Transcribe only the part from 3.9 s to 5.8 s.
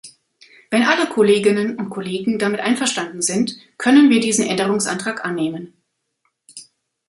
wir diesen Änderungsantrag annehmen.